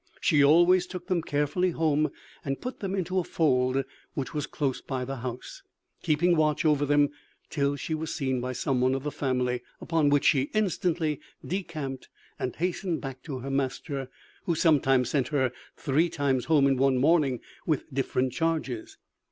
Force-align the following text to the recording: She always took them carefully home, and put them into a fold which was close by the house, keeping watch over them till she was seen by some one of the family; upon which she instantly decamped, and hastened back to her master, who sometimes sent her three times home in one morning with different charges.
She 0.19 0.43
always 0.43 0.87
took 0.87 1.05
them 1.05 1.21
carefully 1.21 1.69
home, 1.69 2.09
and 2.43 2.59
put 2.59 2.79
them 2.79 2.95
into 2.95 3.19
a 3.19 3.23
fold 3.23 3.83
which 4.15 4.33
was 4.33 4.47
close 4.47 4.81
by 4.81 5.05
the 5.05 5.17
house, 5.17 5.61
keeping 6.01 6.35
watch 6.35 6.65
over 6.65 6.87
them 6.87 7.09
till 7.51 7.75
she 7.75 7.93
was 7.93 8.11
seen 8.11 8.41
by 8.41 8.53
some 8.53 8.81
one 8.81 8.95
of 8.95 9.03
the 9.03 9.11
family; 9.11 9.61
upon 9.79 10.09
which 10.09 10.25
she 10.25 10.49
instantly 10.55 11.19
decamped, 11.45 12.09
and 12.39 12.55
hastened 12.55 12.99
back 12.99 13.21
to 13.21 13.37
her 13.41 13.51
master, 13.51 14.09
who 14.45 14.55
sometimes 14.55 15.11
sent 15.11 15.27
her 15.27 15.51
three 15.77 16.09
times 16.09 16.45
home 16.45 16.65
in 16.65 16.77
one 16.77 16.97
morning 16.97 17.39
with 17.67 17.85
different 17.93 18.33
charges. 18.33 18.97